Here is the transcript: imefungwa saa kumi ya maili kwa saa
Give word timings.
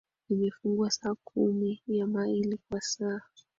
imefungwa 0.29 0.91
saa 0.91 1.15
kumi 1.23 1.81
ya 1.87 2.07
maili 2.07 2.59
kwa 2.71 2.81
saa 2.81 3.21